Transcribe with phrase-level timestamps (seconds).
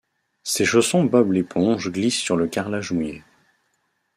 [0.41, 3.21] Ses chaussons Bob l’Éponge glissent sur le carrelage mouillé.